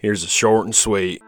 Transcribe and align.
Here's 0.00 0.24
a 0.24 0.28
short 0.28 0.64
and 0.64 0.74
sweet. 0.74 1.20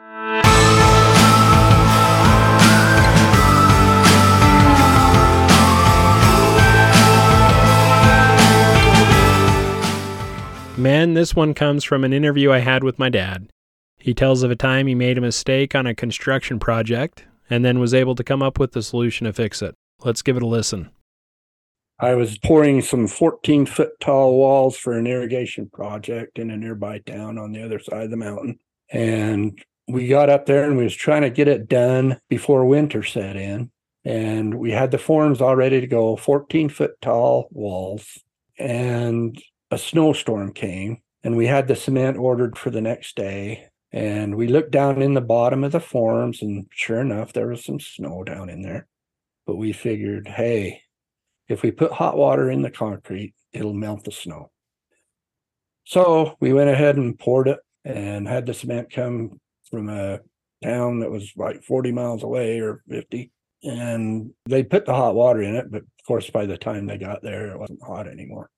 Man, 10.78 11.12
this 11.12 11.36
one 11.36 11.52
comes 11.52 11.84
from 11.84 12.02
an 12.02 12.14
interview 12.14 12.50
I 12.50 12.60
had 12.60 12.82
with 12.82 12.98
my 12.98 13.10
dad. 13.10 13.50
He 13.98 14.14
tells 14.14 14.42
of 14.42 14.50
a 14.50 14.56
time 14.56 14.86
he 14.86 14.94
made 14.94 15.18
a 15.18 15.20
mistake 15.20 15.74
on 15.74 15.86
a 15.86 15.94
construction 15.94 16.58
project 16.58 17.26
and 17.50 17.62
then 17.62 17.78
was 17.78 17.92
able 17.92 18.14
to 18.14 18.24
come 18.24 18.42
up 18.42 18.58
with 18.58 18.72
the 18.72 18.82
solution 18.82 19.26
to 19.26 19.34
fix 19.34 19.60
it. 19.60 19.74
Let's 20.02 20.22
give 20.22 20.38
it 20.38 20.42
a 20.42 20.46
listen. 20.46 20.90
I 22.00 22.16
was 22.16 22.36
pouring 22.38 22.80
some 22.80 23.06
14 23.06 23.64
foot 23.66 23.90
tall 24.00 24.36
walls 24.36 24.76
for 24.76 24.94
an 24.94 25.06
irrigation 25.06 25.70
project 25.72 26.38
in 26.38 26.50
a 26.50 26.56
nearby 26.56 26.98
town 26.98 27.38
on 27.38 27.52
the 27.52 27.62
other 27.62 27.78
side 27.78 28.02
of 28.02 28.10
the 28.10 28.16
mountain. 28.16 28.58
And 28.92 29.60
we 29.88 30.06
got 30.06 30.30
up 30.30 30.46
there 30.46 30.64
and 30.64 30.76
we 30.76 30.84
was 30.84 30.94
trying 30.94 31.22
to 31.22 31.30
get 31.30 31.48
it 31.48 31.68
done 31.68 32.18
before 32.28 32.64
winter 32.66 33.02
set 33.02 33.36
in. 33.36 33.70
And 34.04 34.54
we 34.54 34.70
had 34.70 34.90
the 34.90 34.98
forms 34.98 35.40
all 35.40 35.56
ready 35.56 35.80
to 35.80 35.86
go, 35.86 36.16
14 36.16 36.68
foot 36.68 36.92
tall 37.00 37.48
walls. 37.50 38.18
And 38.58 39.40
a 39.70 39.78
snowstorm 39.78 40.52
came 40.52 40.98
and 41.24 41.36
we 41.36 41.46
had 41.46 41.68
the 41.68 41.76
cement 41.76 42.18
ordered 42.18 42.58
for 42.58 42.70
the 42.70 42.80
next 42.80 43.16
day. 43.16 43.68
And 43.92 44.36
we 44.36 44.48
looked 44.48 44.70
down 44.70 45.02
in 45.02 45.14
the 45.14 45.20
bottom 45.20 45.64
of 45.64 45.72
the 45.72 45.80
forms, 45.80 46.40
and 46.40 46.66
sure 46.72 47.00
enough, 47.00 47.34
there 47.34 47.48
was 47.48 47.62
some 47.62 47.78
snow 47.78 48.24
down 48.24 48.48
in 48.48 48.62
there. 48.62 48.86
But 49.46 49.56
we 49.56 49.74
figured, 49.74 50.28
hey, 50.28 50.80
if 51.46 51.62
we 51.62 51.72
put 51.72 51.92
hot 51.92 52.16
water 52.16 52.50
in 52.50 52.62
the 52.62 52.70
concrete, 52.70 53.34
it'll 53.52 53.74
melt 53.74 54.04
the 54.04 54.10
snow. 54.10 54.50
So 55.84 56.36
we 56.40 56.54
went 56.54 56.70
ahead 56.70 56.96
and 56.96 57.18
poured 57.18 57.48
it 57.48 57.58
and 57.84 58.26
had 58.26 58.46
the 58.46 58.54
cement 58.54 58.92
come 58.92 59.40
from 59.70 59.88
a 59.88 60.20
town 60.62 61.00
that 61.00 61.10
was 61.10 61.32
like 61.36 61.62
40 61.64 61.92
miles 61.92 62.22
away 62.22 62.60
or 62.60 62.82
50. 62.88 63.30
And 63.64 64.32
they 64.46 64.62
put 64.62 64.86
the 64.86 64.94
hot 64.94 65.14
water 65.14 65.42
in 65.42 65.54
it, 65.54 65.70
but 65.70 65.82
of 65.82 66.06
course, 66.06 66.30
by 66.30 66.46
the 66.46 66.58
time 66.58 66.86
they 66.86 66.98
got 66.98 67.22
there, 67.22 67.52
it 67.52 67.58
wasn't 67.58 67.82
hot 67.82 68.08
anymore. 68.08 68.50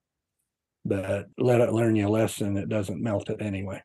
But 0.85 1.27
let 1.39 1.61
it 1.61 1.73
learn 1.73 1.97
you 1.97 2.09
a 2.09 2.11
lesson, 2.11 2.57
it 2.57 2.69
doesn't 2.69 3.03
melt 3.03 3.31
it 3.31 3.41
anyway. 3.41 3.83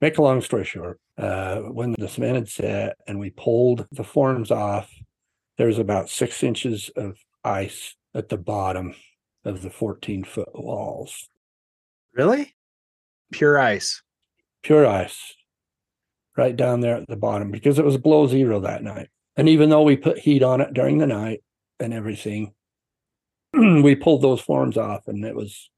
Make 0.00 0.18
a 0.18 0.22
long 0.22 0.40
story 0.40 0.64
short, 0.64 0.98
uh, 1.18 1.58
when 1.58 1.94
the 1.98 2.08
cement 2.08 2.36
had 2.36 2.48
set 2.48 2.96
and 3.06 3.18
we 3.18 3.30
pulled 3.30 3.86
the 3.92 4.04
forms 4.04 4.50
off, 4.50 4.90
there 5.58 5.66
was 5.66 5.78
about 5.78 6.08
six 6.08 6.42
inches 6.42 6.90
of 6.96 7.18
ice 7.44 7.94
at 8.14 8.28
the 8.28 8.38
bottom 8.38 8.94
of 9.44 9.62
the 9.62 9.70
14 9.70 10.24
foot 10.24 10.48
walls. 10.54 11.28
Really? 12.14 12.54
Pure 13.30 13.58
ice. 13.58 14.02
Pure 14.62 14.86
ice 14.86 15.34
right 16.36 16.56
down 16.56 16.80
there 16.80 16.96
at 16.96 17.08
the 17.08 17.16
bottom 17.16 17.50
because 17.50 17.78
it 17.78 17.84
was 17.84 17.96
below 17.98 18.26
zero 18.26 18.60
that 18.60 18.82
night. 18.82 19.08
And 19.36 19.48
even 19.48 19.70
though 19.70 19.82
we 19.82 19.96
put 19.96 20.18
heat 20.18 20.42
on 20.42 20.60
it 20.60 20.74
during 20.74 20.98
the 20.98 21.06
night 21.06 21.42
and 21.78 21.92
everything, 21.92 22.52
we 23.52 23.94
pulled 23.94 24.22
those 24.22 24.40
forms 24.40 24.76
off 24.76 25.08
and 25.08 25.24
it 25.24 25.34
was, 25.34 25.70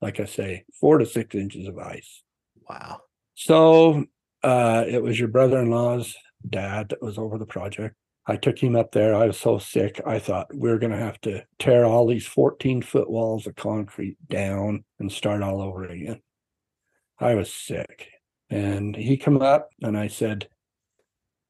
like 0.00 0.20
I 0.20 0.24
say, 0.24 0.64
four 0.80 0.98
to 0.98 1.06
six 1.06 1.34
inches 1.34 1.66
of 1.66 1.78
ice. 1.78 2.22
Wow. 2.68 3.00
So 3.34 4.06
uh, 4.42 4.84
it 4.88 5.02
was 5.02 5.18
your 5.18 5.28
brother 5.28 5.58
in 5.58 5.70
law's 5.70 6.14
dad 6.48 6.90
that 6.90 7.02
was 7.02 7.18
over 7.18 7.38
the 7.38 7.46
project. 7.46 7.96
I 8.26 8.36
took 8.36 8.58
him 8.60 8.74
up 8.74 8.90
there. 8.90 9.14
I 9.14 9.26
was 9.26 9.38
so 9.38 9.58
sick. 9.58 10.00
I 10.04 10.18
thought 10.18 10.54
we 10.54 10.70
are 10.70 10.78
going 10.78 10.92
to 10.92 10.98
have 10.98 11.20
to 11.22 11.44
tear 11.58 11.84
all 11.84 12.06
these 12.06 12.26
14 12.26 12.82
foot 12.82 13.08
walls 13.08 13.46
of 13.46 13.54
concrete 13.54 14.16
down 14.28 14.84
and 14.98 15.12
start 15.12 15.42
all 15.42 15.62
over 15.62 15.84
again. 15.84 16.20
I 17.20 17.34
was 17.34 17.52
sick. 17.52 18.08
And 18.50 18.94
he 18.94 19.16
come 19.16 19.42
up 19.42 19.70
and 19.82 19.98
I 19.98 20.08
said, 20.08 20.48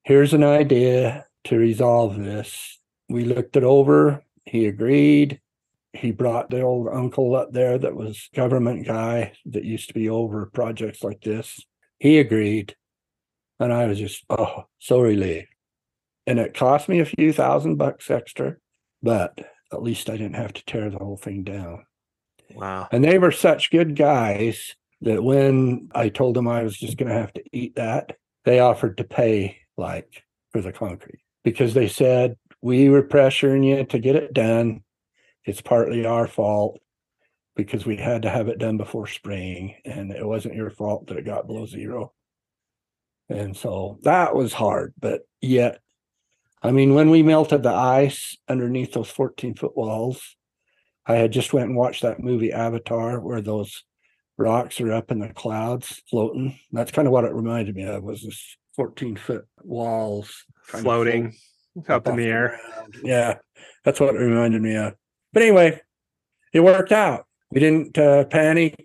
here's 0.03 0.33
an 0.33 0.43
idea 0.43 1.25
to 1.45 1.57
resolve 1.57 2.17
this. 2.17 2.79
We 3.09 3.23
looked 3.23 3.55
it 3.55 3.63
over. 3.63 4.23
He 4.45 4.65
agreed. 4.65 5.39
He 5.93 6.11
brought 6.11 6.49
the 6.49 6.61
old 6.61 6.87
uncle 6.91 7.35
up 7.35 7.51
there 7.51 7.77
that 7.77 7.95
was 7.95 8.29
government 8.35 8.85
guy 8.85 9.33
that 9.45 9.63
used 9.63 9.87
to 9.89 9.93
be 9.93 10.09
over 10.09 10.47
projects 10.47 11.03
like 11.03 11.21
this. 11.21 11.59
He 11.99 12.19
agreed. 12.19 12.75
And 13.59 13.73
I 13.73 13.85
was 13.85 13.97
just, 13.97 14.23
oh, 14.29 14.65
so 14.79 15.01
relieved 15.01 15.47
and 16.27 16.39
it 16.39 16.53
cost 16.53 16.89
me 16.89 16.99
a 16.99 17.05
few 17.05 17.31
thousand 17.31 17.77
bucks 17.77 18.11
extra, 18.11 18.57
but 19.01 19.39
at 19.71 19.81
least 19.81 20.09
I 20.09 20.17
didn't 20.17 20.35
have 20.35 20.53
to 20.53 20.65
tear 20.65 20.89
the 20.89 20.99
whole 20.99 21.15
thing 21.15 21.43
down. 21.43 21.85
Wow. 22.53 22.89
And 22.91 23.03
they 23.03 23.17
were 23.17 23.31
such 23.31 23.71
good 23.71 23.95
guys 23.95 24.75
that 25.01 25.23
when 25.23 25.89
I 25.93 26.09
told 26.09 26.35
them 26.35 26.47
I 26.47 26.63
was 26.63 26.77
just 26.77 26.97
going 26.97 27.09
to 27.09 27.17
have 27.17 27.33
to 27.33 27.43
eat 27.51 27.75
that, 27.75 28.17
they 28.45 28.59
offered 28.59 28.97
to 28.97 29.03
pay 29.03 29.57
like 29.77 30.23
for 30.51 30.61
the 30.61 30.71
concrete 30.71 31.21
because 31.43 31.73
they 31.73 31.87
said, 31.87 32.35
we 32.61 32.89
were 32.89 33.03
pressuring 33.03 33.65
you 33.65 33.85
to 33.85 33.99
get 33.99 34.15
it 34.15 34.33
done. 34.33 34.83
It's 35.45 35.61
partly 35.61 36.05
our 36.05 36.27
fault 36.27 36.79
because 37.55 37.85
we 37.85 37.97
had 37.97 38.23
to 38.23 38.29
have 38.29 38.47
it 38.47 38.59
done 38.59 38.77
before 38.77 39.07
spring 39.07 39.75
and 39.85 40.11
it 40.11 40.25
wasn't 40.25 40.55
your 40.55 40.69
fault 40.69 41.07
that 41.07 41.17
it 41.17 41.25
got 41.25 41.47
below 41.47 41.65
zero. 41.65 42.13
And 43.29 43.55
so 43.55 43.99
that 44.03 44.35
was 44.35 44.53
hard, 44.53 44.93
but 44.99 45.21
yet 45.41 45.79
I 46.61 46.71
mean, 46.71 46.95
when 46.95 47.09
we 47.09 47.21
melted 47.23 47.63
the 47.63 47.73
ice 47.73 48.35
underneath 48.47 48.93
those 48.93 49.09
14 49.09 49.55
foot 49.55 49.77
walls, 49.77 50.35
I 51.05 51.15
had 51.15 51.31
just 51.31 51.53
went 51.53 51.67
and 51.67 51.77
watched 51.77 52.01
that 52.01 52.19
movie 52.19 52.51
Avatar 52.51 53.19
where 53.19 53.41
those 53.41 53.83
rocks 54.37 54.79
are 54.79 54.93
up 54.93 55.11
in 55.11 55.19
the 55.19 55.29
clouds 55.29 56.01
floating. 56.09 56.59
That's 56.71 56.91
kind 56.91 57.07
of 57.07 57.11
what 57.11 57.25
it 57.25 57.33
reminded 57.33 57.75
me 57.75 57.83
of 57.83 58.03
was 58.03 58.21
this 58.21 58.57
14 58.75 59.15
foot 59.15 59.45
walls 59.63 60.45
floating 60.63 61.35
up 61.89 62.07
in 62.07 62.15
the 62.15 62.25
air. 62.25 62.59
Yeah, 63.03 63.37
that's 63.83 63.99
what 63.99 64.15
it 64.15 64.19
reminded 64.19 64.61
me 64.61 64.75
of. 64.75 64.93
But 65.33 65.43
anyway, 65.43 65.81
it 66.53 66.61
worked 66.61 66.91
out. 66.91 67.25
We 67.51 67.59
didn't 67.59 67.97
uh, 67.97 68.25
panic 68.25 68.75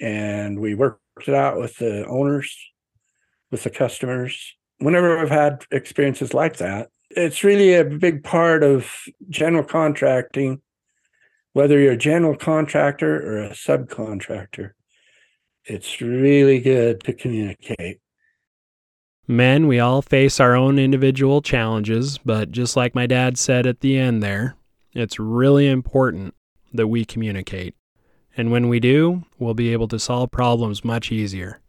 and 0.00 0.60
we 0.60 0.74
worked 0.74 1.00
it 1.26 1.34
out 1.34 1.58
with 1.58 1.76
the 1.78 2.06
owners, 2.06 2.54
with 3.50 3.64
the 3.64 3.70
customers. 3.70 4.54
Whenever 4.78 5.18
I've 5.18 5.30
had 5.30 5.64
experiences 5.70 6.32
like 6.32 6.56
that, 6.58 6.88
it's 7.10 7.42
really 7.42 7.74
a 7.74 7.84
big 7.84 8.22
part 8.22 8.62
of 8.62 8.90
general 9.28 9.64
contracting, 9.64 10.60
whether 11.52 11.78
you're 11.78 11.92
a 11.92 11.96
general 11.96 12.36
contractor 12.36 13.16
or 13.16 13.44
a 13.44 13.50
subcontractor. 13.50 14.72
It's 15.64 16.00
really 16.00 16.60
good 16.60 17.02
to 17.04 17.12
communicate. 17.12 17.98
Men, 19.28 19.68
we 19.68 19.78
all 19.78 20.02
face 20.02 20.40
our 20.40 20.56
own 20.56 20.78
individual 20.78 21.40
challenges, 21.40 22.18
but 22.18 22.50
just 22.50 22.76
like 22.76 22.94
my 22.94 23.06
dad 23.06 23.38
said 23.38 23.66
at 23.66 23.80
the 23.80 23.96
end 23.96 24.22
there, 24.22 24.56
it's 24.92 25.20
really 25.20 25.68
important 25.68 26.34
that 26.72 26.88
we 26.88 27.04
communicate. 27.04 27.74
And 28.36 28.50
when 28.50 28.68
we 28.68 28.80
do, 28.80 29.24
we'll 29.38 29.54
be 29.54 29.72
able 29.72 29.88
to 29.88 29.98
solve 29.98 30.30
problems 30.30 30.84
much 30.84 31.12
easier. 31.12 31.60